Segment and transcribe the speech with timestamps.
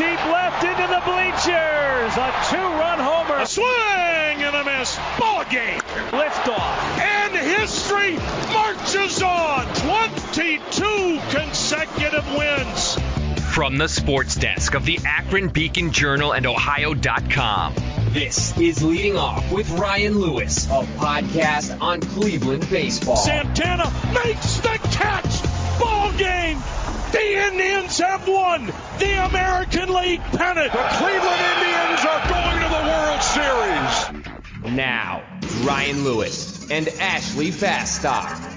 [0.00, 2.16] deep left into the bleachers.
[2.16, 3.40] A two-run homer.
[3.40, 4.98] A swing and a miss.
[5.18, 5.78] Ball game.
[6.10, 6.98] Liftoff.
[6.98, 8.16] And history
[8.50, 9.66] marches on.
[9.74, 12.98] 22 consecutive wins.
[13.52, 17.74] From the sports desk of the Akron Beacon Journal and Ohio.com.
[18.08, 23.16] This is Leading Off with Ryan Lewis, a podcast on Cleveland baseball.
[23.16, 25.78] Santana makes the catch.
[25.78, 26.58] Ball game.
[27.12, 30.72] The Indians have won the American League pennant.
[30.72, 34.74] The Cleveland Indians are going to the World Series.
[34.76, 35.22] Now,
[35.62, 38.49] Ryan Lewis and Ashley Bastock.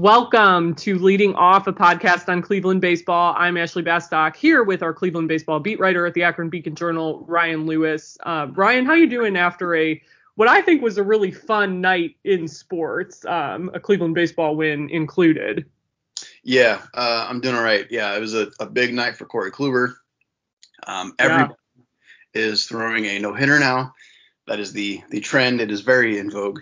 [0.00, 3.34] Welcome to Leading Off, a podcast on Cleveland baseball.
[3.36, 7.22] I'm Ashley Bastock here with our Cleveland baseball beat writer at the Akron Beacon Journal,
[7.28, 8.16] Ryan Lewis.
[8.24, 10.00] Uh, Ryan, how you doing after a
[10.36, 14.88] what I think was a really fun night in sports, um, a Cleveland baseball win
[14.88, 15.66] included?
[16.42, 17.86] Yeah, uh, I'm doing all right.
[17.90, 19.96] Yeah, it was a, a big night for Corey Kluber.
[20.86, 21.52] Um, everybody
[22.32, 22.40] yeah.
[22.40, 23.92] is throwing a no hitter now.
[24.46, 25.60] That is the the trend.
[25.60, 26.60] It is very in vogue.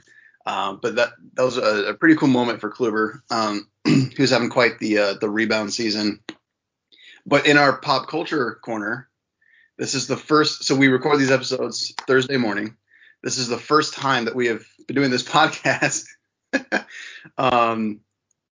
[0.48, 3.20] Um, but that that was a, a, pretty cool moment for Kluber.
[3.30, 3.68] Um,
[4.18, 6.20] was having quite the uh, the rebound season.
[7.26, 9.10] But in our pop culture corner,
[9.76, 10.64] this is the first.
[10.64, 12.76] So we record these episodes Thursday morning.
[13.22, 16.06] This is the first time that we have been doing this podcast
[17.36, 18.00] um,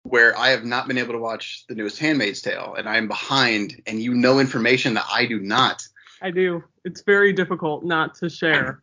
[0.03, 3.07] where I have not been able to watch the newest Handmaid's Tale, and I am
[3.07, 5.81] behind, and you know information that I do not.
[6.21, 6.61] I do.
[6.85, 8.81] It's very difficult not to share.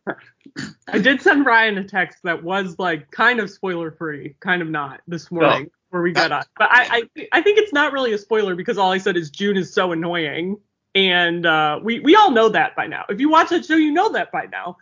[0.89, 4.69] I did send Ryan a text that was like kind of spoiler free, kind of
[4.69, 5.69] not this morning no.
[5.89, 6.43] where we got on.
[6.57, 9.29] But I, I I think it's not really a spoiler because all I said is
[9.29, 10.57] June is so annoying.
[10.95, 13.05] And uh, we we all know that by now.
[13.09, 14.77] If you watch that show, you know that by now.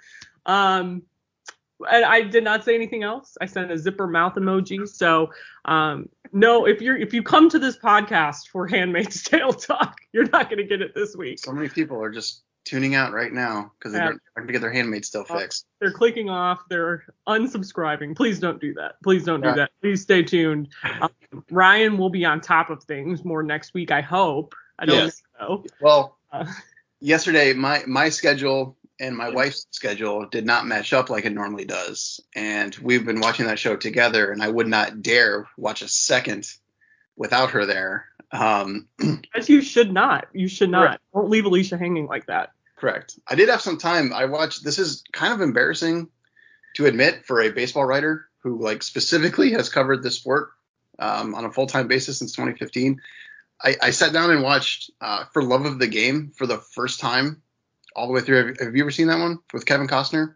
[0.46, 1.04] Um,
[1.90, 3.38] and I did not say anything else.
[3.40, 4.88] I sent a zipper mouth emoji.
[4.88, 5.32] So
[5.66, 10.28] um, no, if you're if you come to this podcast for Handmaid's Tale talk, you're
[10.28, 11.40] not going to get it this week.
[11.40, 14.72] So many people are just tuning out right now because they're trying to get their
[14.72, 15.66] Handmaid's still fixed.
[15.80, 16.62] They're clicking off.
[16.70, 18.16] They're unsubscribing.
[18.16, 18.96] Please don't do that.
[19.04, 19.52] Please don't yeah.
[19.52, 19.72] do that.
[19.82, 20.70] Please stay tuned.
[21.02, 23.90] Um, Ryan will be on top of things more next week.
[23.90, 24.54] I hope.
[24.78, 25.22] I don't yes.
[25.40, 25.64] know.
[25.80, 26.46] Well, uh,
[27.00, 31.66] yesterday my my schedule and my wife's schedule did not match up like it normally
[31.66, 32.20] does.
[32.36, 36.48] And we've been watching that show together, and I would not dare watch a second
[37.16, 38.06] without her there.
[38.32, 38.88] Um,
[39.36, 40.28] As you should not.
[40.34, 40.88] You should not.
[40.88, 41.04] Correct.
[41.14, 42.52] Don't leave Alicia hanging like that.
[42.78, 43.20] Correct.
[43.28, 44.14] I did have some time.
[44.14, 44.64] I watched.
[44.64, 46.10] This is kind of embarrassing
[46.76, 50.50] to admit for a baseball writer who like specifically has covered this sport
[51.00, 53.02] um, on a full time basis since 2015.
[53.64, 57.00] I, I, sat down and watched uh, For Love of the Game for the first
[57.00, 57.44] time
[57.96, 58.48] all the way through.
[58.48, 60.36] Have, have you ever seen that one with Kevin Costner?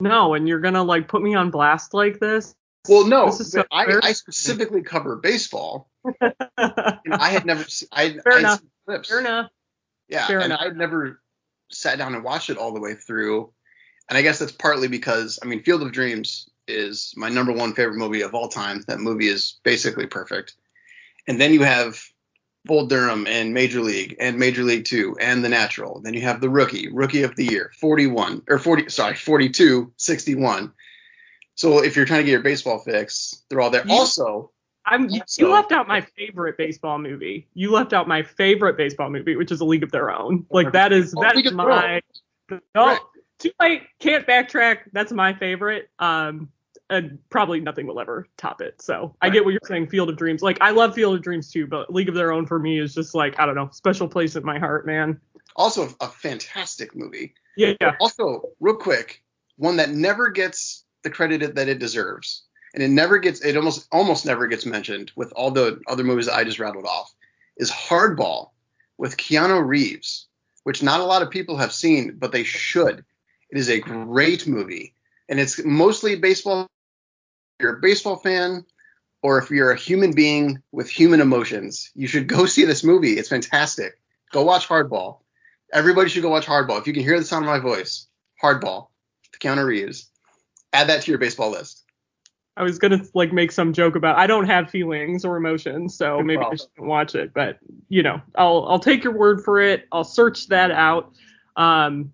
[0.00, 2.54] No, and you're gonna like put me on blast like this.
[2.88, 5.90] Well, no, so I, I, specifically cover baseball.
[6.20, 6.34] and
[7.10, 7.88] I had never seen.
[7.92, 8.62] I, Fair I enough.
[8.86, 9.08] Clips.
[9.08, 9.50] Fair enough.
[10.08, 10.52] Yeah, Fair and.
[10.52, 11.20] I'd never
[11.70, 13.52] sat down and watched it all the way through.
[14.08, 17.74] And I guess that's partly because I mean, Field of Dreams is my number one
[17.74, 18.82] favorite movie of all time.
[18.88, 20.54] That movie is basically perfect.
[21.26, 22.02] And then you have
[22.64, 26.00] Bull Durham and Major League and Major League Two and The Natural.
[26.00, 30.72] Then you have the rookie, rookie of the year, 41 or 40, sorry, 42, 61.
[31.58, 33.84] So if you're trying to get your baseball fix, they're all there.
[33.84, 34.52] You, also,
[34.86, 37.48] I'm also, you left out my favorite baseball movie.
[37.52, 40.46] You left out my favorite baseball movie, which is A League of Their Own.
[40.50, 42.00] Like that is that is my.
[42.48, 43.00] No, right.
[43.40, 43.82] too late.
[43.98, 44.82] Can't backtrack.
[44.92, 45.90] That's my favorite.
[45.98, 46.48] Um,
[46.90, 48.80] and probably nothing will ever top it.
[48.80, 50.42] So I get what you're saying, Field of Dreams.
[50.42, 52.94] Like I love Field of Dreams too, but League of Their Own for me is
[52.94, 55.20] just like I don't know, special place in my heart, man.
[55.56, 57.34] Also a fantastic movie.
[57.56, 57.74] Yeah.
[57.80, 59.24] But also, real quick,
[59.56, 62.42] one that never gets the credit that it deserves,
[62.74, 66.26] and it never gets, it almost almost never gets mentioned with all the other movies
[66.26, 67.12] that I just rattled off,
[67.56, 68.50] is Hardball
[68.96, 70.26] with Keanu Reeves,
[70.64, 73.04] which not a lot of people have seen, but they should.
[73.50, 74.94] It is a great movie,
[75.28, 76.68] and it's mostly baseball
[77.58, 78.64] if you're a baseball fan
[79.22, 83.18] or if you're a human being with human emotions, you should go see this movie.
[83.18, 83.98] It's fantastic.
[84.30, 85.18] Go watch Hardball.
[85.72, 86.78] Everybody should go watch Hardball.
[86.78, 88.06] If you can hear the sound of my voice,
[88.42, 88.88] Hardball,
[89.40, 90.08] Keanu Reeves.
[90.72, 91.84] Add that to your baseball list.
[92.56, 96.20] I was gonna like make some joke about I don't have feelings or emotions, so
[96.22, 96.54] maybe problem.
[96.54, 97.32] I shouldn't watch it.
[97.32, 99.86] But you know, I'll I'll take your word for it.
[99.92, 101.12] I'll search that out.
[101.56, 102.12] Um,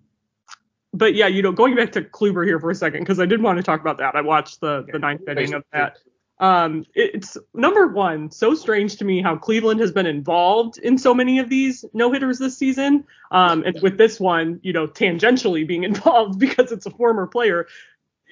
[0.93, 3.41] but yeah, you know, going back to Kluber here for a second because I did
[3.41, 4.15] want to talk about that.
[4.15, 5.97] I watched the the ninth inning of that.
[6.37, 11.13] Um, it's number one, so strange to me how Cleveland has been involved in so
[11.13, 13.05] many of these no hitters this season.
[13.31, 17.67] Um, and with this one, you know, tangentially being involved because it's a former player.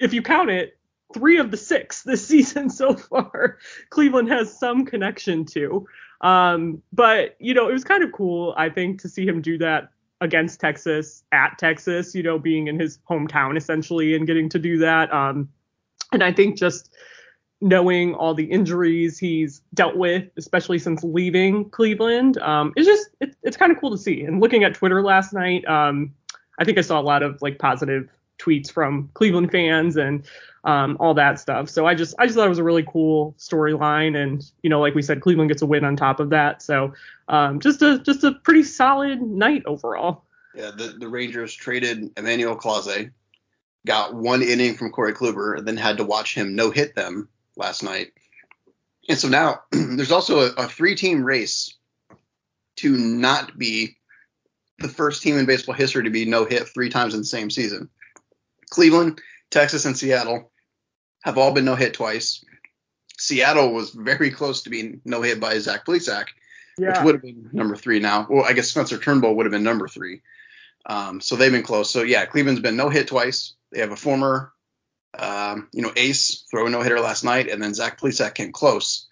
[0.00, 0.76] If you count it,
[1.12, 3.58] three of the six this season so far,
[3.90, 5.86] Cleveland has some connection to.
[6.20, 9.58] Um, but you know, it was kind of cool, I think, to see him do
[9.58, 12.14] that against Texas at Texas.
[12.14, 15.12] You know, being in his hometown essentially and getting to do that.
[15.12, 15.48] Um,
[16.12, 16.94] and I think just
[17.60, 23.34] knowing all the injuries he's dealt with, especially since leaving Cleveland, um, it's just it,
[23.42, 24.22] it's kind of cool to see.
[24.22, 26.14] And looking at Twitter last night, um,
[26.58, 28.08] I think I saw a lot of like positive
[28.44, 30.24] tweets from Cleveland fans and
[30.64, 31.68] um, all that stuff.
[31.68, 34.80] So I just I just thought it was a really cool storyline, and you know,
[34.80, 36.62] like we said, Cleveland gets a win on top of that.
[36.62, 36.94] So
[37.28, 40.24] um, just a just a pretty solid night overall.
[40.54, 43.10] Yeah, the, the Rangers traded Emmanuel Clase,
[43.86, 47.28] got one inning from Corey Kluber, and then had to watch him no hit them
[47.56, 48.12] last night.
[49.08, 51.74] And so now there's also a, a three team race
[52.76, 53.96] to not be
[54.78, 57.50] the first team in baseball history to be no hit three times in the same
[57.50, 57.88] season.
[58.74, 60.50] Cleveland, Texas, and Seattle
[61.22, 62.44] have all been no hit twice.
[63.16, 66.26] Seattle was very close to being no hit by Zach Plesac,
[66.76, 66.88] yeah.
[66.88, 68.26] which would have been number three now.
[68.28, 70.22] Well, I guess Spencer Turnbull would have been number three.
[70.86, 71.88] Um, so they've been close.
[71.88, 73.54] So yeah, Cleveland's been no hit twice.
[73.70, 74.52] They have a former,
[75.16, 78.50] um, you know, ace throw a no hitter last night, and then Zach Plesac came
[78.50, 79.06] close.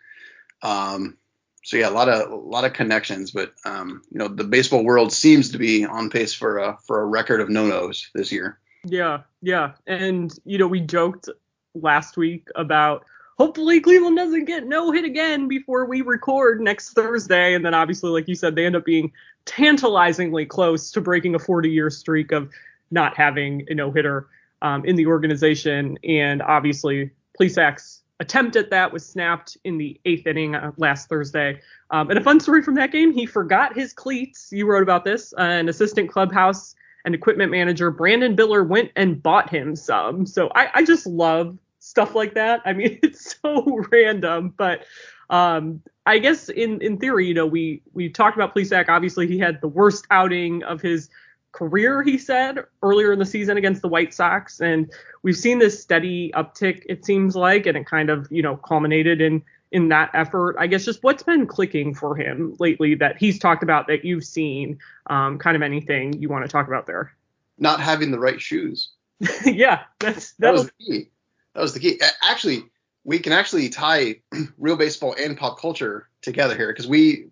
[0.60, 1.18] Um,
[1.64, 4.84] so yeah, a lot of a lot of connections, but um, you know, the baseball
[4.84, 8.32] world seems to be on pace for a for a record of no nos this
[8.32, 8.58] year.
[8.84, 11.28] Yeah, yeah, and you know, we joked
[11.74, 13.04] last week about
[13.38, 17.54] hopefully Cleveland doesn't get no hit again before we record next Thursday.
[17.54, 19.12] And then obviously, like you said, they end up being
[19.44, 22.50] tantalizingly close to breaking a 40 year streak of
[22.90, 24.28] not having a no hitter
[24.62, 25.98] um, in the organization.
[26.04, 31.60] And obviously, Plesac's attempt at that was snapped in the eighth inning uh, last Thursday.
[31.90, 34.50] Um, and a fun story from that game, he forgot his cleats.
[34.52, 35.34] You wrote about this.
[35.36, 36.74] Uh, an assistant clubhouse
[37.04, 40.26] and equipment manager, Brandon Biller, went and bought him some.
[40.26, 42.60] So I, I just love stuff like that.
[42.64, 44.84] I mean, it's so random, but
[45.30, 48.88] um, I guess in in theory, you know, we we talked about Plesac.
[48.88, 51.08] Obviously, he had the worst outing of his
[51.52, 54.90] career, he said earlier in the season against the White Sox, and
[55.22, 56.82] we've seen this steady uptick.
[56.88, 60.56] It seems like, and it kind of you know culminated in in that effort.
[60.58, 64.24] I guess just what's been clicking for him lately that he's talked about that you've
[64.24, 64.78] seen.
[65.08, 67.12] Um, kind of anything you want to talk about there.
[67.58, 68.90] Not having the right shoes.
[69.44, 71.08] yeah, that's that was the key.
[71.54, 72.00] That was the key.
[72.22, 72.64] Actually,
[73.04, 74.20] we can actually tie
[74.58, 77.28] real baseball and pop culture together here because we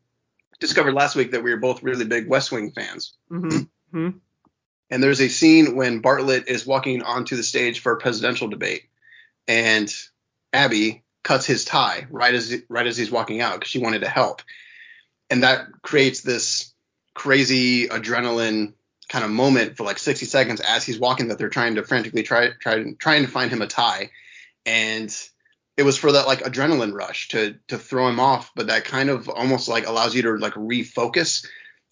[0.59, 3.15] discovered last week that we were both really big West Wing fans.
[3.31, 3.97] Mm-hmm.
[3.97, 4.19] Mm-hmm.
[4.91, 8.83] And there's a scene when Bartlet is walking onto the stage for a presidential debate,
[9.47, 9.93] and
[10.53, 14.09] Abby cuts his tie right as right as he's walking out because she wanted to
[14.09, 14.43] help,
[15.29, 16.73] and that creates this
[17.15, 18.75] crazy adrenaline
[19.09, 22.23] kind of moment for like 60 seconds as he's walking that they're trying to frantically
[22.23, 24.11] try try trying to find him a tie,
[24.65, 25.15] and
[25.77, 29.11] it was for that like adrenaline rush to to throw him off, but that kind
[29.11, 31.47] of almost like allows you to like refocus.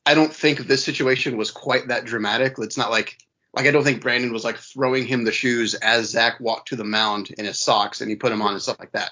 [0.06, 2.54] I don't think this situation was quite that dramatic.
[2.58, 3.18] It's not like
[3.54, 6.76] like I don't think Brandon was like throwing him the shoes as Zach walked to
[6.76, 9.10] the mound in his socks and he put him on and stuff like that.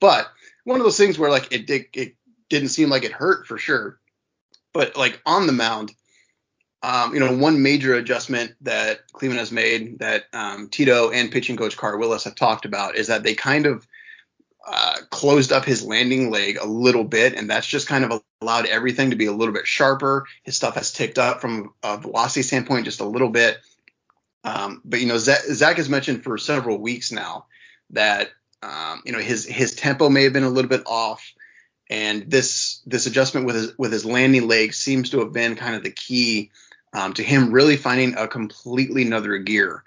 [0.00, 0.28] But
[0.64, 2.14] one of those things where like it did it
[2.48, 3.98] didn't seem like it hurt for sure.
[4.72, 5.92] But like on the mound,
[6.82, 11.56] um, you know, one major adjustment that Cleveland has made that um, Tito and pitching
[11.56, 13.86] coach Carl Willis have talked about is that they kind of
[14.66, 18.66] uh, closed up his landing leg a little bit, and that's just kind of allowed
[18.66, 20.26] everything to be a little bit sharper.
[20.42, 23.58] His stuff has ticked up from a velocity standpoint just a little bit.
[24.44, 27.46] Um, but you know, Zach has mentioned for several weeks now
[27.90, 28.30] that
[28.62, 31.32] um, you know his his tempo may have been a little bit off,
[31.90, 35.76] and this this adjustment with his with his landing leg seems to have been kind
[35.76, 36.50] of the key
[36.92, 39.84] um, to him really finding a completely another gear.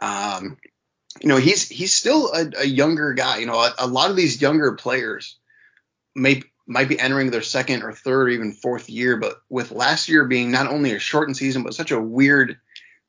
[0.00, 0.56] Um,
[1.20, 3.38] you know, he's he's still a, a younger guy.
[3.38, 5.36] You know, a, a, lot of these younger players
[6.14, 10.08] may might be entering their second or third or even fourth year, but with last
[10.08, 12.58] year being not only a shortened season but such a weird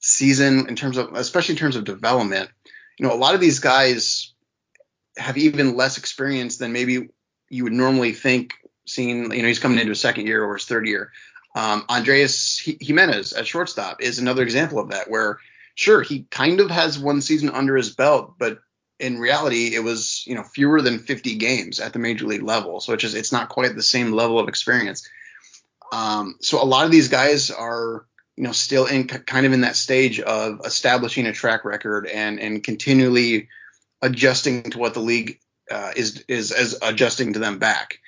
[0.02, 2.50] season in terms of especially in terms of development,
[2.98, 4.34] you know, a lot of these guys
[5.18, 7.10] have even less experience than maybe
[7.50, 8.54] you would normally think
[8.86, 11.12] seeing, you know, he's coming into his second year or his third year.
[11.56, 15.40] Um, Andres Gimenez at shortstop is another example of that, where
[15.76, 18.60] sure he kind of has one season under his belt, but
[19.00, 22.80] in reality it was you know fewer than 50 games at the major league level,
[22.80, 25.08] so it's just it's not quite the same level of experience.
[25.92, 28.06] Um, so a lot of these guys are
[28.38, 32.40] you know still in kind of in that stage of establishing a track record and
[32.40, 33.50] and continually
[34.02, 38.00] adjusting to what the league uh, is is as adjusting to them back.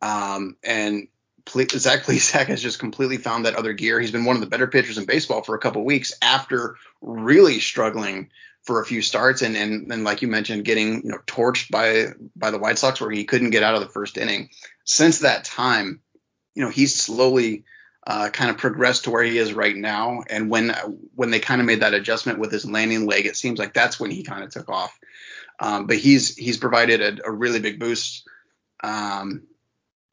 [0.00, 1.08] Um, and
[1.48, 3.98] Zach Plesac has just completely found that other gear.
[3.98, 7.58] He's been one of the better pitchers in baseball for a couple weeks after really
[7.58, 8.30] struggling
[8.62, 12.08] for a few starts and, and and like you mentioned, getting you know torched by
[12.36, 14.50] by the White Sox where he couldn't get out of the first inning.
[14.84, 16.00] Since that time,
[16.54, 17.64] you know he's slowly
[18.08, 20.22] uh, kind of progressed to where he is right now.
[20.30, 20.70] And when
[21.14, 24.00] when they kind of made that adjustment with his landing leg, it seems like that's
[24.00, 24.98] when he kind of took off.
[25.60, 28.26] Um, but he's he's provided a, a really big boost.
[28.82, 29.42] Um,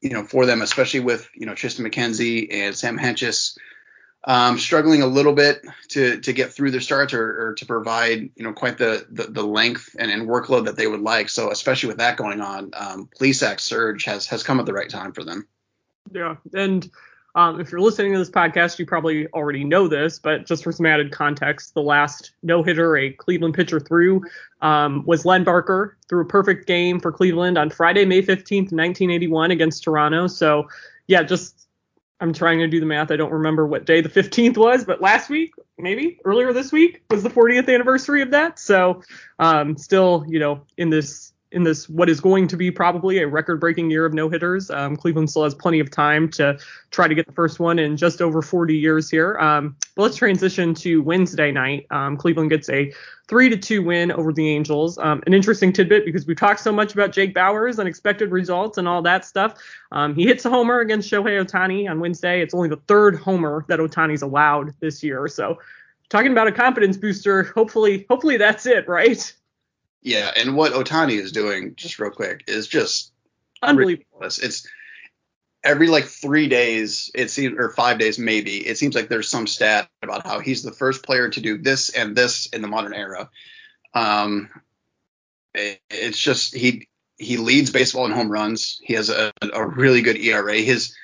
[0.02, 3.56] you know, for them, especially with you know Triston McKenzie and Sam Hentges
[4.26, 8.28] um, struggling a little bit to to get through their starts or, or to provide
[8.36, 11.30] you know quite the the, the length and, and, workload that they would like.
[11.30, 14.90] So especially with that going on, um, Plesac surge has has come at the right
[14.90, 15.48] time for them.
[16.12, 16.90] Yeah, and
[17.36, 20.72] um, if you're listening to this podcast, you probably already know this, but just for
[20.72, 24.22] some added context, the last no hitter a Cleveland pitcher threw
[24.62, 29.50] um, was Len Barker, threw a perfect game for Cleveland on Friday, May 15th, 1981,
[29.50, 30.26] against Toronto.
[30.28, 30.66] So,
[31.08, 31.68] yeah, just
[32.20, 33.10] I'm trying to do the math.
[33.10, 37.02] I don't remember what day the 15th was, but last week, maybe earlier this week,
[37.10, 38.58] was the 40th anniversary of that.
[38.58, 39.02] So,
[39.38, 43.26] um, still, you know, in this in this what is going to be probably a
[43.26, 44.70] record-breaking year of no-hitters.
[44.70, 46.58] Um, Cleveland still has plenty of time to
[46.90, 49.38] try to get the first one in just over 40 years here.
[49.38, 51.86] Um, but let's transition to Wednesday night.
[51.90, 52.92] Um, Cleveland gets a
[53.28, 54.98] three to two win over the Angels.
[54.98, 58.78] Um, an interesting tidbit because we've talked so much about Jake Bauers and expected results
[58.78, 59.54] and all that stuff.
[59.92, 62.40] Um, he hits a homer against Shohei Ohtani on Wednesday.
[62.40, 65.28] It's only the third homer that Ohtani's allowed this year.
[65.28, 65.58] So
[66.08, 69.32] talking about a confidence booster, hopefully, hopefully that's it, right?
[70.02, 73.12] Yeah, and what Ohtani is doing, just real quick, is just
[73.62, 74.04] unbelievable.
[74.20, 74.38] Ridiculous.
[74.38, 74.68] It's
[75.64, 79.46] every like three days, it seems, or five days maybe, it seems like there's some
[79.46, 82.94] stat about how he's the first player to do this and this in the modern
[82.94, 83.28] era.
[83.92, 84.48] Um,
[85.54, 86.88] it, it's just he
[87.18, 88.78] he leads baseball in home runs.
[88.82, 90.58] He has a, a really good ERA.
[90.58, 90.94] His,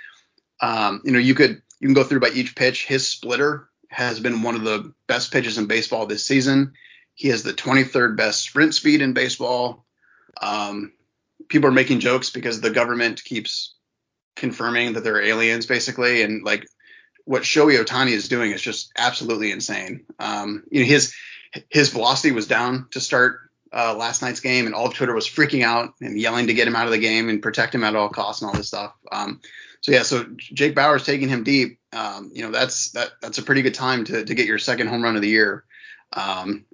[0.61, 2.87] um, you know, you could you can go through by each pitch.
[2.87, 6.75] His splitter has been one of the best pitches in baseball this season.
[7.14, 9.85] He has the 23rd best sprint speed in baseball.
[10.40, 10.92] Um,
[11.49, 13.75] people are making jokes because the government keeps
[14.37, 16.66] confirming that they're aliens, basically, and like
[17.25, 20.04] what Shohei Ohtani is doing is just absolutely insane.
[20.19, 21.14] Um, you know, his
[21.69, 23.40] his velocity was down to start
[23.73, 26.66] uh, last night's game, and all of Twitter was freaking out and yelling to get
[26.66, 28.95] him out of the game and protect him at all costs and all this stuff.
[29.11, 29.40] Um,
[29.81, 31.78] so yeah, so Jake Bauers taking him deep.
[31.92, 34.88] Um, you know, that's that that's a pretty good time to to get your second
[34.88, 35.64] home run of the year.
[36.12, 36.64] Um,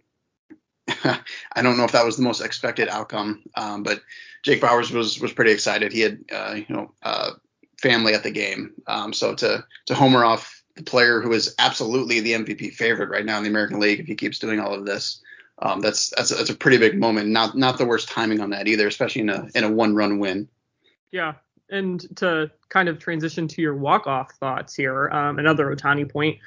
[1.53, 4.03] I don't know if that was the most expected outcome, um, but
[4.43, 5.93] Jake Bauers was was pretty excited.
[5.93, 7.33] He had uh, you know uh,
[7.81, 12.21] family at the game, um, so to to homer off the player who is absolutely
[12.21, 14.87] the MVP favorite right now in the American League if he keeps doing all of
[14.87, 15.21] this,
[15.61, 17.29] um, that's that's a, that's a pretty big moment.
[17.29, 20.19] Not not the worst timing on that either, especially in a in a one run
[20.19, 20.49] win.
[21.11, 21.35] Yeah,
[21.71, 26.39] and to kind of transition to your walk off thoughts here, um, another Ohtani point.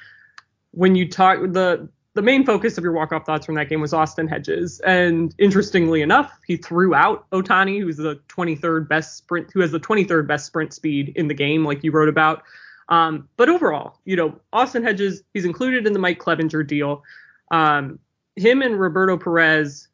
[0.70, 3.94] When you talk the the main focus of your walk-off thoughts from that game was
[3.94, 4.80] Austin Hedges.
[4.80, 9.80] And interestingly enough, he threw out Ohtani, who's the 23rd best sprint, who has the
[9.80, 12.42] 23rd best sprint speed in the game, like you wrote about.
[12.90, 17.02] Um, but overall, you know, Austin Hedges, he's included in the Mike Clevinger deal.
[17.50, 17.98] Um,
[18.36, 19.88] him and Roberto Perez,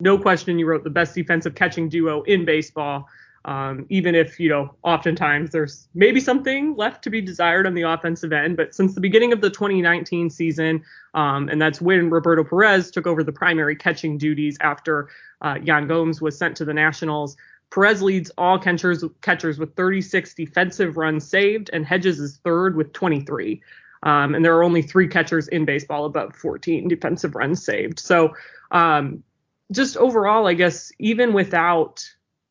[0.00, 3.08] no question, you wrote the best defensive catching duo in baseball.
[3.46, 7.82] Um, even if, you know, oftentimes there's maybe something left to be desired on the
[7.82, 8.56] offensive end.
[8.56, 10.82] But since the beginning of the 2019 season,
[11.12, 15.10] um, and that's when Roberto Perez took over the primary catching duties after
[15.42, 17.36] uh, Yan Gomes was sent to the Nationals,
[17.70, 22.92] Perez leads all catchers, catchers with 36 defensive runs saved, and Hedges is third with
[22.92, 23.60] 23.
[24.04, 27.98] Um, and there are only three catchers in baseball above 14 defensive runs saved.
[27.98, 28.34] So,
[28.70, 29.24] um,
[29.72, 32.04] just overall, I guess, even without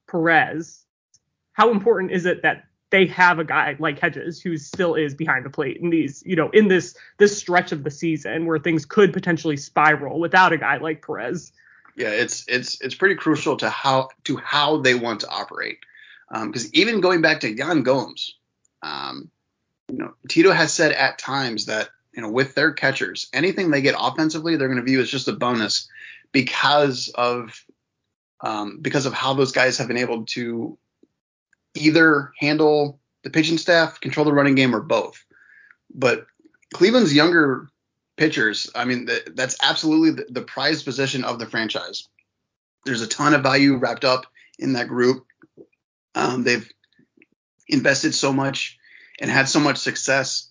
[0.10, 0.83] Perez,
[1.54, 5.46] how important is it that they have a guy like Hedges who still is behind
[5.46, 8.86] the plate in these, you know, in this this stretch of the season where things
[8.86, 11.52] could potentially spiral without a guy like Perez.
[11.96, 15.80] Yeah, it's it's it's pretty crucial to how to how they want to operate.
[16.32, 18.36] Because um, even going back to Yan Gomes,
[18.84, 19.32] um,
[19.90, 23.82] you know, Tito has said at times that you know with their catchers, anything they
[23.82, 25.90] get offensively, they're going to view as just a bonus
[26.32, 27.66] because of
[28.42, 30.78] um, because of how those guys have been able to
[31.76, 35.24] either handle the pitching staff, control the running game, or both.
[35.94, 36.26] But
[36.74, 37.70] Cleveland's younger
[38.18, 42.08] pitchers, I mean, that's absolutely the, the prized position of the franchise.
[42.86, 44.26] There's a ton of value wrapped up
[44.60, 45.26] in that group.
[46.16, 46.70] Um, they've
[47.68, 48.78] invested so much
[49.20, 50.50] and had so much success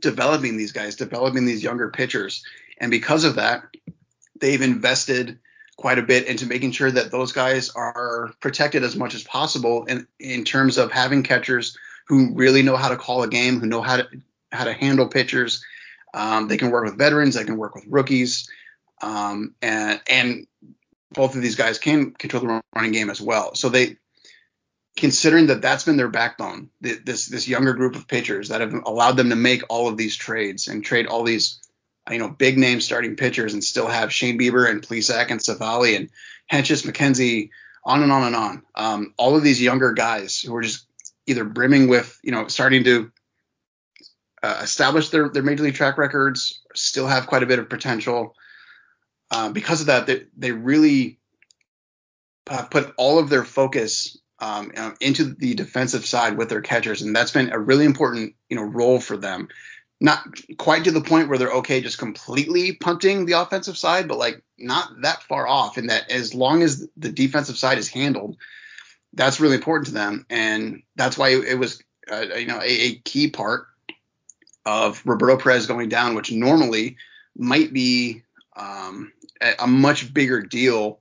[0.00, 2.44] developing these guys, developing these younger pitchers.
[2.78, 3.64] And because of that,
[4.40, 5.38] they've invested
[5.80, 9.86] quite a bit into making sure that those guys are protected as much as possible
[9.86, 11.74] in, in terms of having catchers
[12.06, 14.06] who really know how to call a game, who know how to
[14.52, 15.64] how to handle pitchers.
[16.12, 18.50] Um, they can work with veterans, they can work with rookies,
[19.00, 20.46] um, and and
[21.14, 23.54] both of these guys can control the running game as well.
[23.54, 23.96] So they,
[24.98, 29.16] considering that that's been their backbone, this this younger group of pitchers that have allowed
[29.16, 31.58] them to make all of these trades and trade all these,
[32.10, 35.96] you know, big name starting pitchers and still have Shane Bieber and Plesac and Civale
[35.96, 36.10] and
[36.50, 37.50] Hentges McKenzie,
[37.84, 38.62] on and on and on.
[38.74, 40.86] Um, all of these younger guys who are just
[41.26, 43.10] either brimming with, you know, starting to
[44.42, 48.34] uh, establish their, their major league track records, still have quite a bit of potential.
[49.30, 51.18] Uh, because of that, they, they really
[52.44, 57.30] put all of their focus um, into the defensive side with their catchers, and that's
[57.30, 59.48] been a really important, you know, role for them.
[60.00, 60.24] Not
[60.56, 64.42] quite to the point where they're okay just completely punting the offensive side, but like
[64.58, 65.76] not that far off.
[65.76, 68.36] In that, as long as the defensive side is handled,
[69.12, 72.94] that's really important to them, and that's why it, was uh, you know a, a,
[72.96, 73.66] key part
[74.64, 76.96] of Roberto Perez going down, which normally
[77.36, 78.22] might be
[78.56, 81.00] um, a, a, much bigger deal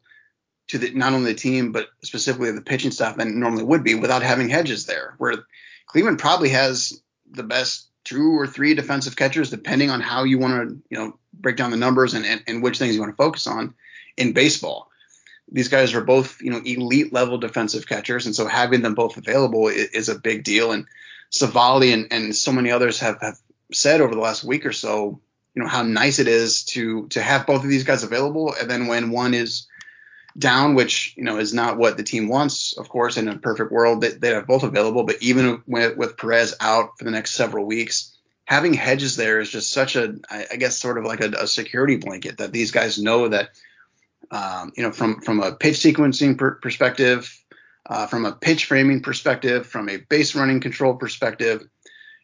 [0.68, 3.96] to the, not only the team but specifically the pitching staff than normally would be
[3.96, 5.16] without having Hedges there.
[5.18, 5.36] Where
[5.88, 10.70] Cleveland probably has the best two or three defensive catchers, depending on how you want
[10.70, 13.24] to you know break down the numbers and, and, and which things you want to
[13.24, 13.74] focus on
[14.18, 14.90] in baseball
[15.52, 19.18] these guys are both you know elite level defensive catchers, and so having them both
[19.18, 20.72] available is, is a big deal.
[20.72, 20.86] And
[21.32, 23.38] Civale and, and so many others have, have
[23.72, 25.20] said over the last week or so,
[25.56, 28.70] you know how nice it is to to have both of these guys available, and
[28.70, 29.68] then when one is
[30.40, 33.72] down, which you know is not what the team wants, of course, in a perfect
[33.72, 35.04] world they, they have both available.
[35.04, 39.50] But even with, with Perez out for the next several weeks, having Hedges there is
[39.50, 42.98] just such a, I guess, sort of like a, a security blanket that these guys
[42.98, 43.50] know that
[44.32, 47.36] um, you know, from from a pitch sequencing per- perspective,
[47.90, 51.68] uh, from a pitch framing perspective, from a base running control perspective,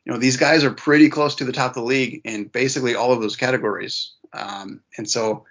[0.06, 2.96] you know, these guys are pretty close to the top of the league in basically
[2.96, 4.14] all of those categories.
[4.34, 5.46] Um, and so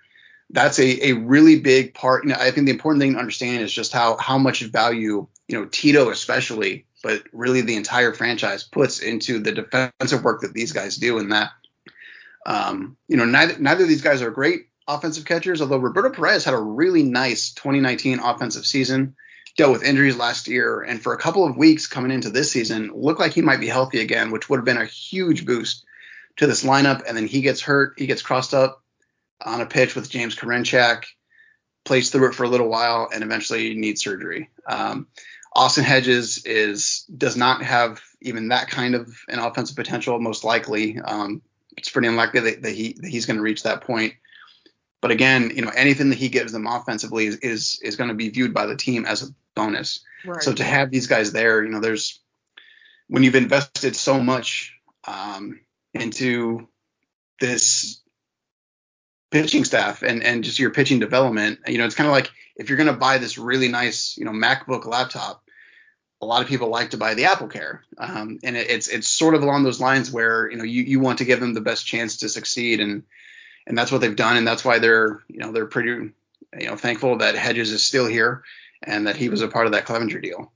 [0.54, 2.24] that's a, a really big part.
[2.24, 5.26] You know, I think the important thing to understand is just how how much value,
[5.48, 10.54] you know, Tito especially, but really the entire franchise puts into the defensive work that
[10.54, 11.50] these guys do, and that,
[12.46, 16.44] um, you know, neither neither of these guys are great offensive catchers, although Roberto Perez
[16.44, 19.16] had a really nice 2019 offensive season,
[19.56, 22.92] dealt with injuries last year, and for a couple of weeks coming into this season,
[22.94, 25.84] looked like he might be healthy again, which would have been a huge boost
[26.36, 27.02] to this lineup.
[27.08, 28.83] And then he gets hurt, he gets crossed up
[29.44, 31.04] on a pitch with James Karinchak,
[31.84, 34.50] plays through it for a little while, and eventually needs surgery.
[34.66, 35.06] Um,
[35.54, 40.98] Austin Hedges is does not have even that kind of an offensive potential, most likely.
[40.98, 41.42] Um,
[41.76, 44.14] it's pretty unlikely that, that he that he's going to reach that point.
[45.00, 48.14] But again, you know, anything that he gives them offensively is is, is going to
[48.14, 50.00] be viewed by the team as a bonus.
[50.24, 50.42] Right.
[50.42, 52.20] So to have these guys there, you know, there's
[53.08, 54.74] when you've invested so much
[55.06, 55.60] um,
[55.92, 56.68] into
[57.38, 58.00] this
[59.34, 62.68] pitching staff and and just your pitching development, you know, it's kind of like if
[62.68, 65.42] you're going to buy this really nice, you know, MacBook laptop,
[66.22, 69.08] a lot of people like to buy the Apple Care, um, and it, it's it's
[69.08, 71.60] sort of along those lines where you know you you want to give them the
[71.60, 72.78] best chance to succeed.
[72.78, 73.02] And
[73.66, 76.12] and that's what they've done, and that's why they're you know they're pretty
[76.56, 78.44] you know thankful that Hedges is still here
[78.84, 80.52] and that he was a part of that Clevinger deal.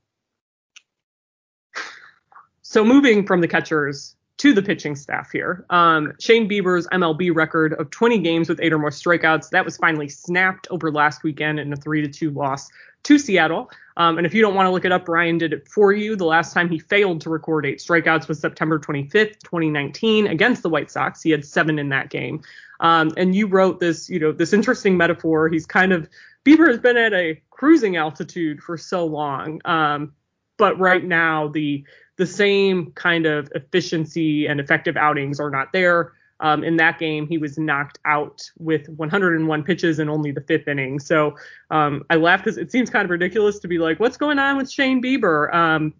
[2.61, 7.73] So moving from the catchers to the pitching staff here, um, Shane Bieber's MLB record
[7.73, 11.59] of 20 games with eight or more strikeouts that was finally snapped over last weekend
[11.59, 12.69] in a three to two loss
[13.03, 13.69] to Seattle.
[13.97, 16.15] Um, and if you don't want to look it up, Ryan did it for you.
[16.15, 20.69] The last time he failed to record eight strikeouts was September 25th, 2019, against the
[20.69, 21.21] White Sox.
[21.21, 22.41] He had seven in that game.
[22.79, 25.49] Um, and you wrote this, you know, this interesting metaphor.
[25.49, 26.09] He's kind of
[26.45, 30.13] Bieber has been at a cruising altitude for so long, um,
[30.57, 31.83] but right now the
[32.19, 36.11] the same kind of efficiency and effective outings are not there.
[36.41, 40.67] Um, in that game, he was knocked out with 101 pitches in only the fifth
[40.67, 40.99] inning.
[40.99, 41.37] So
[41.71, 44.57] um, I laughed because it seems kind of ridiculous to be like, what's going on
[44.57, 45.53] with Shane Bieber?
[45.53, 45.93] Um,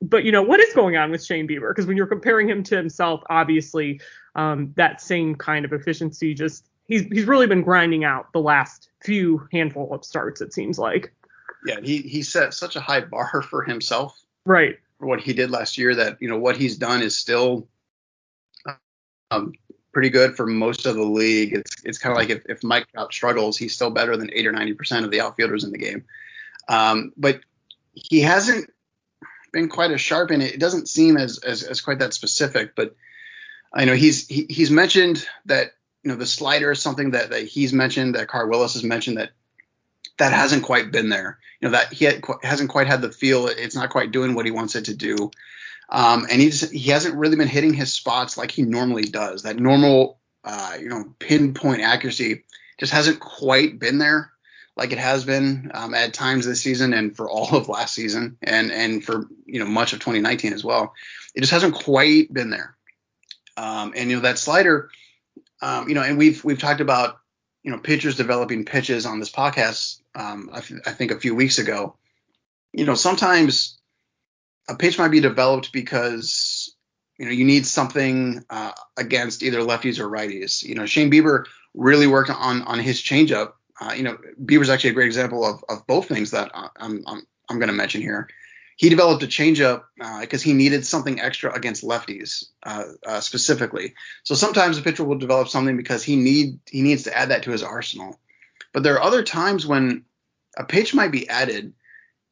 [0.00, 1.70] but you know what is going on with Shane Bieber?
[1.70, 4.00] Because when you're comparing him to himself, obviously
[4.34, 8.90] um, that same kind of efficiency just he's he's really been grinding out the last
[9.04, 10.40] few handful of starts.
[10.40, 11.12] It seems like.
[11.64, 14.18] Yeah, he he set such a high bar for himself.
[14.44, 14.78] Right.
[15.02, 17.68] What he did last year, that you know what he's done is still
[19.30, 19.52] um,
[19.92, 21.52] pretty good for most of the league.
[21.54, 24.46] It's it's kind of like if, if Mike Trout struggles, he's still better than eight
[24.46, 26.04] or ninety percent of the outfielders in the game.
[26.68, 27.40] Um, but
[27.92, 28.70] he hasn't
[29.52, 32.74] been quite as sharp, and it doesn't seem as, as as quite that specific.
[32.74, 32.96] But
[33.72, 37.44] I know he's he, he's mentioned that you know the slider is something that, that
[37.44, 39.30] he's mentioned that Carl Willis has mentioned that
[40.18, 41.38] that hasn't quite been there.
[41.60, 43.46] You know that he had, hasn't quite had the feel.
[43.46, 45.30] It's not quite doing what he wants it to do.
[45.88, 49.42] Um, and he just he hasn't really been hitting his spots like he normally does.
[49.42, 52.44] That normal, uh, you know, pinpoint accuracy
[52.78, 54.32] just hasn't quite been there
[54.76, 58.38] like it has been um, at times this season and for all of last season
[58.42, 60.94] and and for you know much of 2019 as well.
[61.34, 62.76] It just hasn't quite been there.
[63.56, 64.90] Um, and you know that slider,
[65.60, 67.18] um, you know, and we've we've talked about
[67.62, 70.00] you know pitchers developing pitches on this podcast.
[70.14, 71.96] Um, I, th- I think a few weeks ago.
[72.72, 73.78] You know, sometimes
[74.68, 76.74] a pitch might be developed because
[77.18, 80.62] you know you need something uh, against either lefties or righties.
[80.62, 81.44] You know, Shane Bieber
[81.74, 83.52] really worked on on his changeup.
[83.80, 87.22] Uh, you know, Bieber's actually a great example of, of both things that I'm I'm,
[87.48, 88.28] I'm going to mention here.
[88.76, 89.84] He developed a changeup
[90.20, 93.94] because uh, he needed something extra against lefties uh, uh, specifically.
[94.24, 97.44] So sometimes a pitcher will develop something because he need he needs to add that
[97.44, 98.18] to his arsenal.
[98.72, 100.04] But there are other times when
[100.56, 101.72] a pitch might be added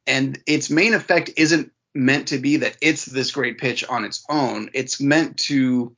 [0.06, 4.24] and its main effect isn't meant to be that it's this great pitch on its
[4.28, 4.70] own.
[4.74, 5.96] It's meant to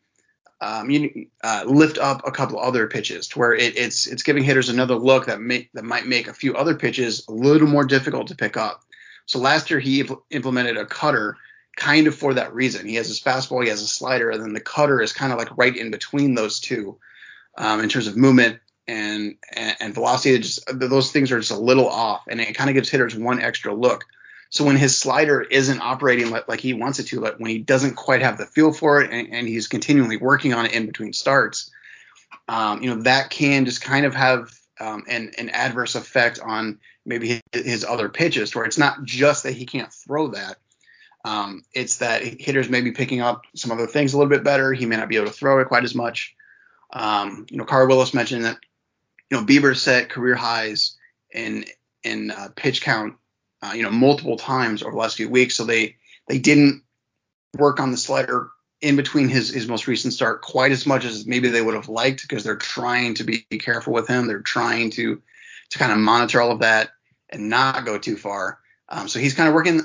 [0.61, 4.44] um, you, uh, lift up a couple other pitches to where it, it's it's giving
[4.44, 7.85] hitters another look that may, that might make a few other pitches a little more
[7.85, 8.83] difficult to pick up.
[9.26, 11.37] So last year he impl- implemented a cutter
[11.76, 12.87] kind of for that reason.
[12.87, 15.38] He has his fastball, he has a slider, and then the cutter is kind of
[15.38, 16.98] like right in between those two
[17.59, 19.37] um, in terms of movement and,
[19.81, 20.38] and, velocity.
[20.38, 23.40] Just those things are just a little off, and it kind of gives hitters one
[23.40, 24.05] extra look.
[24.51, 27.59] So when his slider isn't operating like, like he wants it to, like when he
[27.59, 30.87] doesn't quite have the feel for it, and, and he's continually working on it in
[30.87, 31.71] between starts,
[32.49, 36.81] um, you know that can just kind of have um, an, an adverse effect on
[37.07, 40.57] maybe his, his, other pitches, where it's not just that he can't throw that.
[41.25, 44.73] Um, it's that hitters may be picking up some other things a little bit better.
[44.73, 46.35] He may not be able to throw it quite as much.
[46.92, 48.59] Um, you know, Carl Willis mentioned that
[49.33, 50.97] you know Bieber set career highs
[51.33, 51.64] in
[52.05, 53.14] in uh, pitch count
[53.62, 55.55] uh, you know, multiple times over the last few weeks.
[55.55, 55.97] So they
[56.29, 56.83] they didn't
[57.57, 61.27] work on the slider in between his his most recent start quite as much as
[61.27, 64.27] maybe they would have liked because they're trying to be careful with him.
[64.27, 65.23] They're trying to
[65.71, 66.90] to kind of monitor all of that
[67.31, 68.59] and not go too far.
[68.88, 69.83] Um, so he's kind of working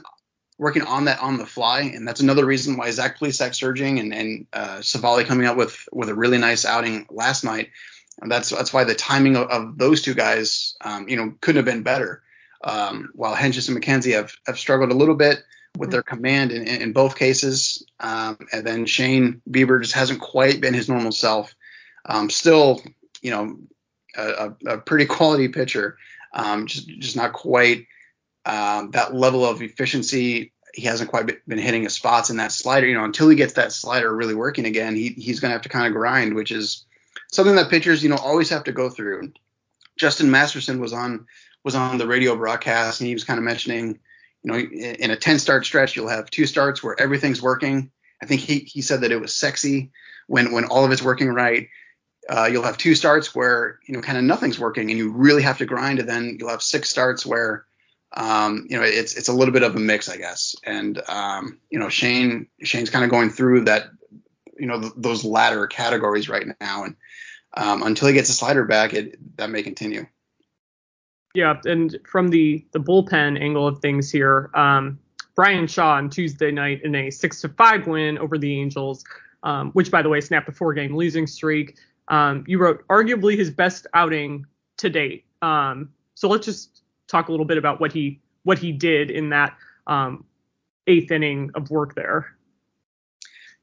[0.58, 4.14] working on that on the fly, and that's another reason why Zach Plesac surging and
[4.14, 7.70] and uh, Civale coming out with with a really nice outing last night.
[8.20, 11.58] And that's that's why the timing of, of those two guys, um, you know, couldn't
[11.58, 12.24] have been better.
[12.64, 15.44] Um, while Hentges and McKenzie have, have struggled a little bit
[15.78, 17.86] with their command in, in both cases.
[18.00, 21.56] Um, and then Shane Bieber just hasn't quite been his normal self.
[22.06, 22.82] Um, still,
[23.22, 23.58] you know,
[24.16, 25.98] a, a pretty quality pitcher,
[26.34, 27.86] um, just just not quite
[28.46, 30.54] um, that level of efficiency.
[30.74, 32.88] He hasn't quite been hitting his spots in that slider.
[32.88, 35.64] You know, until he gets that slider really working again, he, he's going to have
[35.64, 36.86] to kind of grind, which is
[37.32, 39.32] something that pitchers, you know, always have to go through.
[39.98, 41.26] Justin Masterson was on
[41.64, 44.00] was on the radio broadcast and he was kind of mentioning,
[44.42, 47.92] you know, in a 10 start stretch, you'll have two starts where everything's working.
[48.22, 49.92] I think he, he said that it was sexy
[50.28, 51.68] when, when all of it's working right.
[52.30, 55.42] Uh, you'll have two starts where, you know, kind of nothing's working and you really
[55.42, 56.00] have to grind.
[56.00, 57.66] And then you'll have six starts where,
[58.14, 60.56] um, you know, it's, it's a little bit of a mix, I guess.
[60.64, 63.88] And, um, you know, Shane, Shane's kind of going through that,
[64.58, 66.86] you know, th- those latter categories right now.
[66.86, 66.96] And,
[67.56, 70.06] um, until he gets a slider back, it, that may continue.
[71.34, 75.00] Yeah, and from the the bullpen angle of things here, um,
[75.36, 79.04] Bryan Shaw on Tuesday night in a six to five win over the Angels,
[79.44, 81.78] um, which by the way snapped a four game losing streak.
[82.08, 84.46] Um, you wrote arguably his best outing
[84.78, 85.26] to date.
[85.42, 89.30] Um, so let's just talk a little bit about what he what he did in
[89.30, 90.26] that um,
[90.88, 92.36] eighth inning of work there.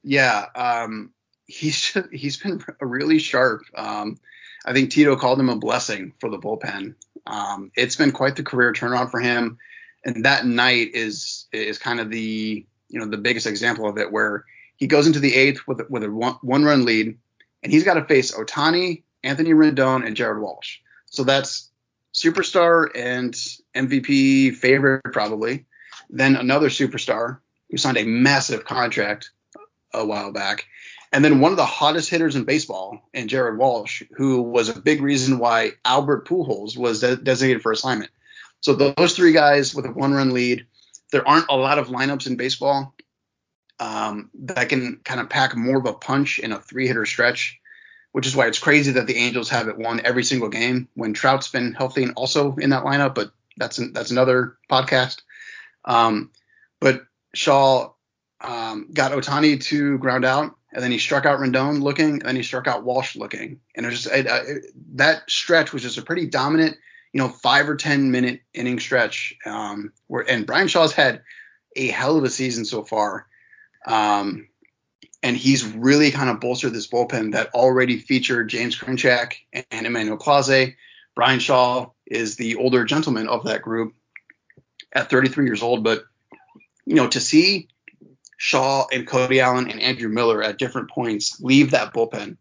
[0.03, 1.14] Yeah, um,
[1.47, 3.63] he's he's been really sharp.
[3.75, 4.19] Um,
[4.67, 6.95] I think Tito called him a blessing for the bullpen.
[7.27, 9.59] Um, it's been quite the career turnaround for him,
[10.05, 14.13] and that night is is kind of the you know the biggest example of it,
[14.13, 14.45] where
[14.77, 17.19] he goes into the eighth with with a one, one run lead,
[17.63, 20.79] and he's got to face Ohtani, Anthony Rendon, and Jared Walsh.
[21.07, 21.71] So that's
[22.13, 23.35] superstar and
[23.75, 25.67] MVP favorite probably.
[26.11, 27.39] Then another superstar
[27.71, 29.31] who signed a massive contract
[29.93, 30.67] a while back,
[31.15, 34.81] and then one of the hottest hitters in baseball, and Jared Walsh, who was a
[34.81, 38.11] big reason why Albert Pujols was de- designated for assignment.
[38.59, 40.67] So those three guys with a one-run lead.
[41.13, 42.97] There aren't a lot of lineups in baseball
[43.79, 47.61] um, that can kind of pack more of a punch in a three-hitter stretch,
[48.11, 51.13] which is why it's crazy that the Angels have it won every single game when
[51.13, 53.15] Trout's been healthy and also in that lineup.
[53.15, 55.23] But that's an, that's another podcast.
[55.85, 56.33] Um,
[56.81, 57.93] but Shaw
[58.41, 62.37] um, got Ohtani to ground out and then he struck out Rendon looking, and then
[62.37, 64.65] he struck out Walsh looking, and it was just it, uh, it,
[64.97, 66.77] that stretch was just a pretty dominant.
[67.13, 69.37] you know, five or ten minute inning stretch.
[69.47, 71.23] Um, where and Bryan Shaw's had
[71.77, 73.27] a hell of a season so far.
[73.87, 74.49] Um,
[75.23, 79.35] and he's really kind of bolstered this bullpen that already featured James Karinchak
[79.71, 80.75] and Emmanuel Clase.
[81.15, 83.95] Bryan Shaw is the older gentleman of that group
[84.93, 86.05] at 33 years old, but
[86.85, 87.69] you know to see
[88.37, 92.37] Shaw and Cody Allen and Andrew Miller at different points leave that bullpen,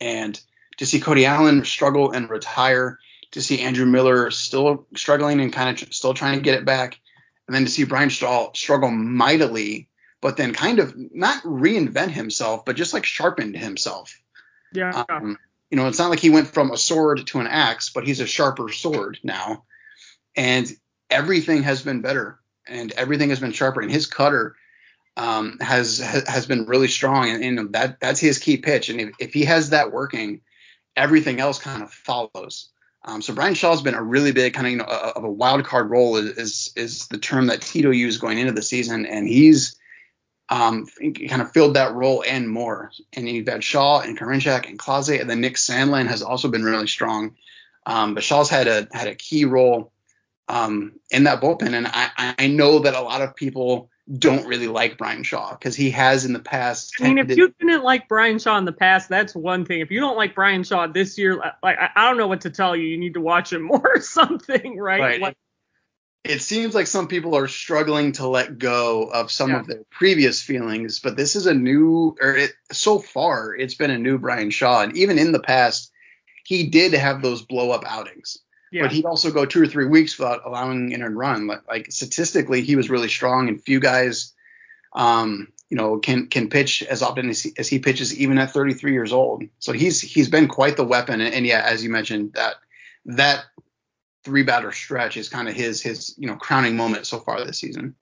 [0.00, 0.40] and
[0.78, 2.98] to see Cody Allen struggle and retire,
[3.32, 6.98] to see Andrew Miller still struggling and kind of still trying to get it back,
[7.46, 9.88] and then to see Bryan Shaw struggle mightily
[10.24, 14.18] but then kind of not reinvent himself, but just like sharpened himself.
[14.72, 15.04] Yeah.
[15.10, 15.36] Um,
[15.70, 18.20] you know, it's not like he went from a sword to an axe, but he's
[18.20, 19.64] a sharper sword now.
[20.34, 20.66] And
[21.10, 23.82] everything has been better and everything has been sharper.
[23.82, 24.56] And his cutter
[25.16, 27.30] um, has has been really strong.
[27.30, 28.88] And, and that that's his key pitch.
[28.88, 30.40] And if, if he has that working,
[30.96, 32.70] everything else kind of follows.
[33.06, 35.64] Um, so Bryan Shaw's been a really big kind of you know of a wild
[35.64, 39.28] card role is, is is the term that Tito used going into the season, and
[39.28, 39.76] he's
[40.48, 40.86] um,
[41.28, 42.90] kind of filled that role and more.
[43.12, 46.64] And you've had Shaw and Karinchak and Clase, and then Nick Sandlin has also been
[46.64, 47.36] really strong.
[47.86, 49.92] Um, but Shaw's had a had a key role
[50.48, 54.66] um, in that bullpen, and I, I know that a lot of people don't really
[54.66, 56.94] like Bryan Shaw because he has in the past.
[57.00, 59.80] I mean, if you didn't like Bryan Shaw in the past, that's one thing.
[59.80, 62.76] If you don't like Bryan Shaw this year, like I, don't know what to tell
[62.76, 62.86] you.
[62.86, 65.00] You need to watch him more or something, right?
[65.00, 65.20] right.
[65.20, 65.36] Like,
[66.22, 69.60] it seems like some people are struggling to let go of some yeah.
[69.60, 73.90] of their previous feelings, but this is a new, or it, so far, it's been
[73.90, 74.82] a new Bryan Shaw.
[74.82, 75.92] And even in the past,
[76.46, 78.38] he did have those blow up outings.
[78.74, 78.82] Yeah.
[78.82, 81.46] But he'd also go two or three weeks without allowing an earned run.
[81.46, 84.32] Like, like, statistically, he was really strong, and few guys,
[84.94, 88.50] um, you know, can can pitch as often as he, as he pitches, even at
[88.50, 89.44] 33 years old.
[89.60, 91.20] So he's he's been quite the weapon.
[91.20, 92.56] And, and yeah, as you mentioned, that
[93.04, 93.44] that
[94.24, 97.60] three batter stretch is kind of his his you know crowning moment so far this
[97.60, 97.94] season.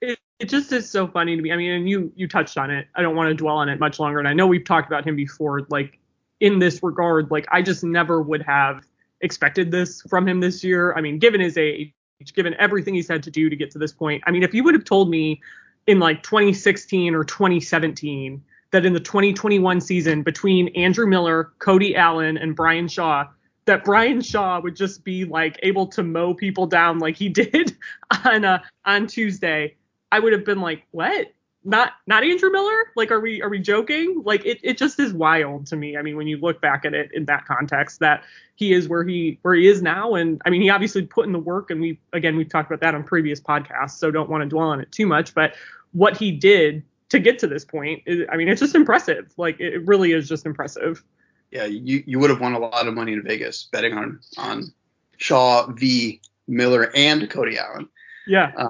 [0.00, 1.50] It, it just is so funny to me.
[1.50, 2.86] I mean, and you you touched on it.
[2.94, 4.20] I don't want to dwell on it much longer.
[4.20, 5.66] And I know we've talked about him before.
[5.68, 5.98] Like
[6.38, 8.84] in this regard, like I just never would have
[9.22, 10.94] expected this from him this year.
[10.94, 11.92] I mean, given his age,
[12.34, 14.22] given everything he's had to do to get to this point.
[14.26, 15.40] I mean, if you would have told me
[15.86, 22.36] in like 2016 or 2017 that in the 2021 season between Andrew Miller, Cody Allen,
[22.36, 23.26] and Bryan Shaw
[23.64, 27.76] that Bryan Shaw would just be like able to mow people down like he did
[28.24, 29.76] on uh, on Tuesday,
[30.10, 31.32] I would have been like, what?
[31.64, 32.90] Not not Andrew Miller?
[32.96, 34.22] Like, are we are we joking?
[34.24, 35.96] Like, it, it just is wild to me.
[35.96, 38.24] I mean, when you look back at it in that context, that
[38.56, 41.32] he is where he where he is now, and I mean, he obviously put in
[41.32, 44.42] the work, and we again we've talked about that on previous podcasts, so don't want
[44.42, 45.34] to dwell on it too much.
[45.34, 45.54] But
[45.92, 49.32] what he did to get to this point, is, I mean, it's just impressive.
[49.36, 51.04] Like, it really is just impressive
[51.52, 54.72] yeah, you, you would have won a lot of money in Vegas betting on on
[55.18, 57.88] Shaw v Miller and Cody Allen.
[58.26, 58.52] Yeah.
[58.56, 58.68] Uh,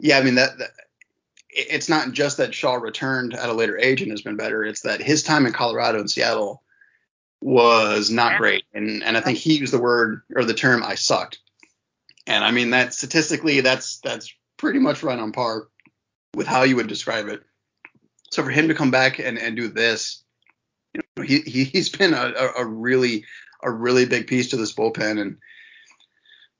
[0.00, 0.70] yeah, I mean that, that,
[1.56, 4.64] it's not just that Shaw returned at a later age and has been better.
[4.64, 6.62] It's that his time in Colorado and Seattle
[7.40, 10.94] was not great, and and I think he used the word or the term "I
[10.94, 11.38] sucked,"
[12.26, 15.68] and I mean that statistically that's that's pretty much right on par
[16.34, 17.42] with how you would describe it.
[18.30, 20.22] So for him to come back and and do this
[20.96, 23.24] you know, he, he has been a, a really
[23.62, 25.38] a really big piece to this bullpen, and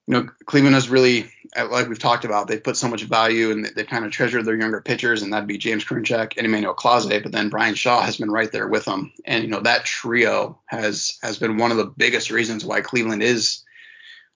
[0.06, 3.64] you know Cleveland has really, like we've talked about, they've put so much value and
[3.64, 7.22] they've kind of treasured their younger pitchers, and that'd be James Karinchak and Emmanuel Clase,
[7.22, 10.58] but then Bryan Shaw has been right there with them, and you know that trio
[10.66, 13.64] has has been one of the biggest reasons why Cleveland is,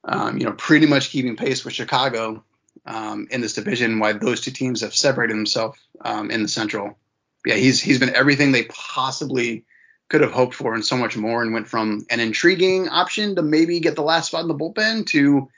[0.05, 2.43] um, you know, pretty much keeping pace with Chicago
[2.85, 4.01] um, in this division.
[4.01, 6.99] Why those two teams have separated themselves um, in the Central.
[7.47, 9.65] Yeah, he's he's been everything they possibly
[10.09, 13.43] could have hoped for and so much more and went from an intriguing option to
[13.43, 15.49] maybe get the last spot in the bullpen to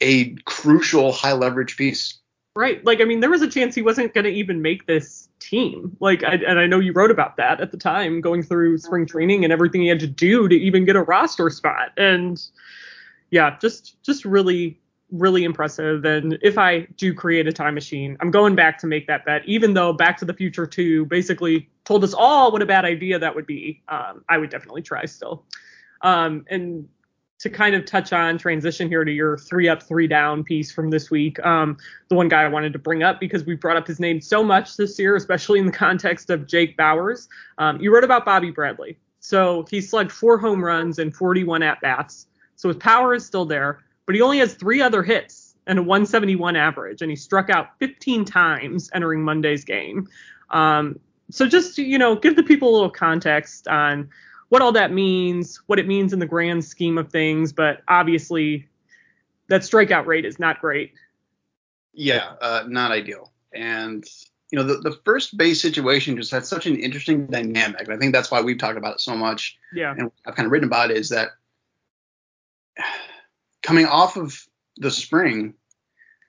[0.00, 2.18] a crucial high leverage piece.
[2.56, 2.84] Right.
[2.84, 5.96] Like, I mean, there was a chance he wasn't going to even make this team.
[6.00, 9.06] Like, I, and I know you wrote about that at the time, going through spring
[9.06, 11.92] training and everything he had to do to even get a roster spot.
[11.96, 12.42] And
[13.30, 14.80] yeah, just, just really
[15.12, 16.04] really impressive.
[16.04, 19.42] And if I do create a time machine, I'm going back to make that bet,
[19.44, 23.18] even though Back to the Future 2 basically told us all what a bad idea
[23.18, 23.82] that would be.
[23.88, 25.44] Um, I would definitely try still.
[26.02, 26.88] Um, and
[27.40, 30.90] to kind of touch on transition here to your three up, three down piece from
[30.90, 31.76] this week, um,
[32.08, 34.44] the one guy I wanted to bring up because we brought up his name so
[34.44, 37.28] much this year, especially in the context of Jake Bauers.
[37.58, 38.98] Um, you wrote about Bobby Bradley.
[39.20, 42.26] So he slugged four home runs and 41 at bats.
[42.56, 45.82] So his power is still there but he only has three other hits and a
[45.82, 50.08] 171 average, and he struck out 15 times entering Monday's game.
[50.50, 50.98] Um,
[51.30, 54.08] so just you know, give the people a little context on
[54.50, 57.52] what all that means, what it means in the grand scheme of things.
[57.52, 58.68] But obviously,
[59.48, 60.92] that strikeout rate is not great.
[61.94, 63.32] Yeah, uh, not ideal.
[63.54, 64.04] And
[64.50, 67.82] you know, the, the first base situation just had such an interesting dynamic.
[67.82, 69.56] And I think that's why we've talked about it so much.
[69.72, 69.94] Yeah.
[69.96, 71.28] And I've kind of written about it is that
[73.62, 74.46] coming off of
[74.78, 75.54] the spring,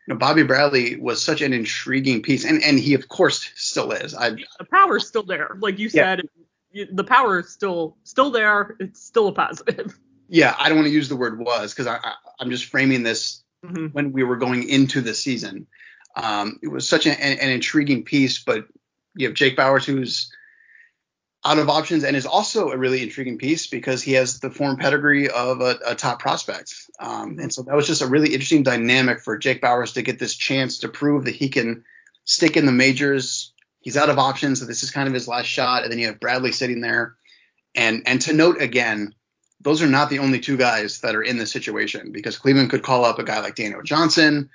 [0.07, 3.91] you know, Bobby Bradley was such an intriguing piece, and and he of course still
[3.91, 4.13] is.
[4.15, 6.19] I, the power's still there, like you said.
[6.19, 6.40] Yeah.
[6.73, 8.75] The power is still still there.
[8.79, 9.97] It's still a positive.
[10.33, 13.03] Yeah, I don't want to use the word was because I, I am just framing
[13.03, 13.87] this mm-hmm.
[13.87, 15.67] when we were going into the season.
[16.15, 18.65] Um, it was such an, an, intriguing piece, but
[19.15, 20.31] you have Jake Bauers who's
[21.43, 24.77] out of options and is also a really intriguing piece because he has the form
[24.77, 26.73] pedigree of a, a top prospect.
[26.99, 30.19] Um, and so that was just a really interesting dynamic for Jake Bauers to get
[30.19, 31.83] this chance to prove that he can
[32.25, 33.50] stick in the majors.
[33.81, 35.83] He's out of options, so this is kind of his last shot.
[35.83, 37.15] And then you have Bradley sitting there.
[37.75, 39.15] And and to note again,
[39.59, 42.83] those are not the only two guys that are in this situation because Cleveland could
[42.83, 44.49] call up a guy like Daniel Johnson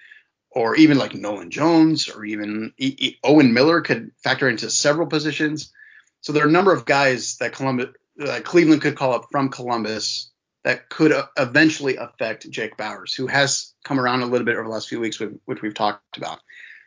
[0.50, 5.06] or even like Nolan Jones or even e- e- Owen Miller could factor into several
[5.06, 5.72] positions.
[6.20, 7.88] So there are a number of guys that Columbus,
[8.20, 10.30] uh, Cleveland could call up from Columbus
[10.64, 14.64] that could uh, eventually affect Jake Bauers, who has come around a little bit over
[14.64, 16.40] the last few weeks, which we've talked about.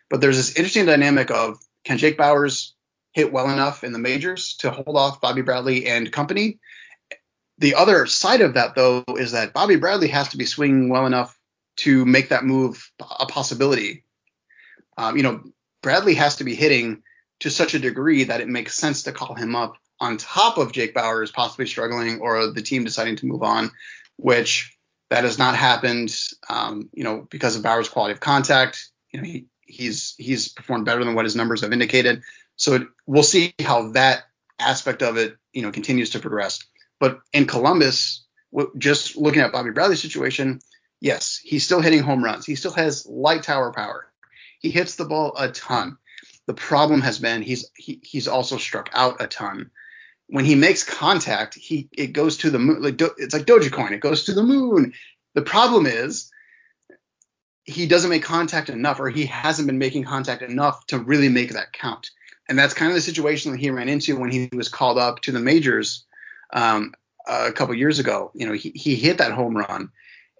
[0.09, 2.71] But there's this interesting dynamic of can Jake Bauers
[3.11, 6.59] hit well enough in the majors to hold off Bobby Bradley and company?
[7.57, 11.05] The other side of that, though, is that Bobby Bradley has to be swinging well
[11.05, 11.37] enough
[11.77, 14.03] to make that move a possibility.
[14.97, 15.43] Um, you know,
[15.81, 17.03] Bradley has to be hitting
[17.39, 20.71] to such a degree that it makes sense to call him up on top of
[20.71, 23.71] Jake Bauers possibly struggling or the team deciding to move on,
[24.17, 24.77] which
[25.09, 26.15] that has not happened.
[26.49, 30.85] Um, you know, because of Bauers' quality of contact, you know, he, he's he's performed
[30.85, 32.23] better than what his numbers have indicated.
[32.55, 34.23] So it, we'll see how that
[34.59, 36.63] aspect of it, you know, continues to progress.
[36.99, 38.25] But in Columbus,
[38.77, 40.59] just looking at Bobby Bradley's situation,
[40.99, 42.45] yes, he's still hitting home runs.
[42.45, 44.11] He still has light tower power.
[44.59, 45.97] He hits the ball a ton.
[46.47, 49.71] The problem has been he's he, he's also struck out a ton.
[50.27, 52.81] When he makes contact, he it goes to the moon.
[52.81, 53.91] Like it's like Dogecoin.
[53.91, 54.93] It goes to the moon.
[55.35, 56.31] The problem is
[57.69, 61.53] he doesn't make contact enough, or he hasn't been making contact enough to really make
[61.53, 62.11] that count.
[62.47, 65.21] And that's kind of the situation that he ran into when he was called up
[65.21, 66.05] to the majors
[66.51, 66.93] um,
[67.27, 68.31] a couple years ago.
[68.33, 69.91] You know, he, he hit that home run,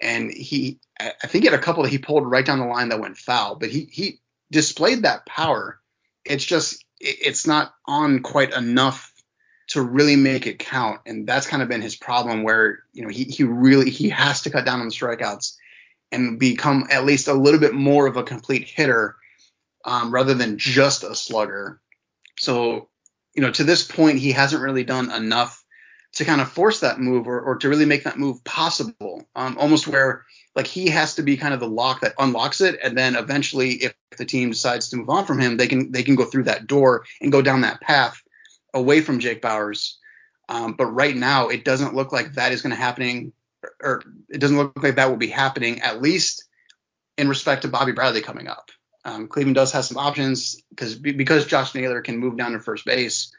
[0.02, 2.90] and he I think he had a couple that he pulled right down the line
[2.90, 4.20] that went foul, but he he
[4.52, 5.80] displayed that power
[6.26, 9.14] it's just it's not on quite enough
[9.68, 13.10] to really make it count and that's kind of been his problem where you know
[13.10, 15.56] he, he really he has to cut down on the strikeouts
[16.12, 19.16] and become at least a little bit more of a complete hitter
[19.86, 21.80] um, rather than just a slugger
[22.38, 22.90] so
[23.36, 25.64] you know to this point he hasn't really done enough
[26.14, 29.58] to kind of force that move or, or to really make that move possible um,
[29.58, 32.98] almost where like he has to be kind of the lock that unlocks it and
[32.98, 36.16] then eventually if the team decides to move on from him they can they can
[36.16, 38.22] go through that door and go down that path
[38.74, 39.96] away from Jake Bauers.
[40.50, 43.32] um, but right now it doesn't look like that is going to happening
[43.82, 46.46] or it doesn't look like that will be happening at least
[47.18, 48.72] in respect to Bobby Bradley coming up
[49.06, 52.86] um, Cleveland does have some options because because Josh Naylor can move down to first
[52.86, 53.34] base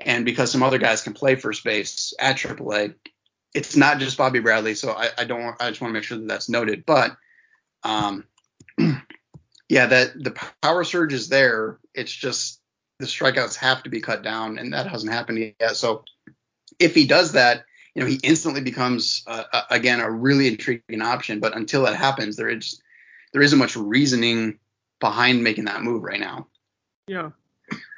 [0.00, 2.94] and because some other guys can play first base at AAA
[3.54, 5.56] it's not just Bobby Bradley, so I, I don't.
[5.60, 6.84] I just want to make sure that that's noted.
[6.84, 7.16] But,
[7.84, 8.24] um,
[9.68, 11.78] yeah, that the power surge is there.
[11.94, 12.60] It's just
[12.98, 15.76] the strikeouts have to be cut down, and that hasn't happened yet.
[15.76, 16.04] So,
[16.80, 17.64] if he does that,
[17.94, 21.40] you know, he instantly becomes uh, uh, again a really intriguing option.
[21.40, 22.80] But until that happens, there is
[23.32, 24.58] there isn't much reasoning
[25.00, 26.48] behind making that move right now.
[27.06, 27.30] Yeah.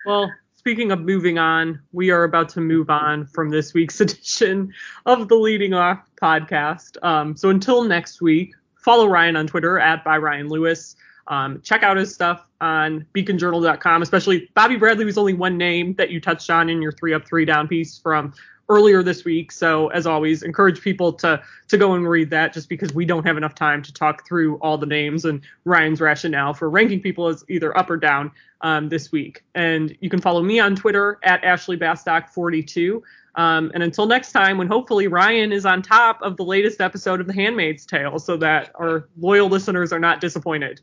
[0.05, 4.73] Well, speaking of moving on, we are about to move on from this week's edition
[5.05, 7.03] of the Leading Off podcast.
[7.03, 10.97] Um, so until next week, follow Ryan on Twitter at by Ryan Lewis.
[11.29, 16.11] Um, check out his stuff on beaconjournal.com, especially Bobby Bradley was only one name that
[16.11, 18.33] you touched on in your three up, three down piece from
[18.69, 19.53] earlier this week.
[19.53, 23.25] So as always, encourage people to to go and read that just because we don't
[23.25, 27.29] have enough time to talk through all the names and Ryan's rationale for ranking people
[27.29, 28.31] as either up or down
[28.63, 29.45] um, this week.
[29.55, 33.03] And you can follow me on Twitter at Ashley Bastock 42.
[33.37, 37.21] Um, and until next time, when hopefully Ryan is on top of the latest episode
[37.21, 40.81] of The Handmaid's Tale, so that our loyal listeners are not disappointed.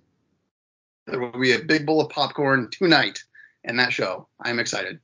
[1.07, 3.23] There will be a big bowl of popcorn tonight
[3.63, 4.27] in that show.
[4.39, 4.99] I'm excited.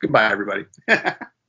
[0.00, 0.64] Goodbye, everybody.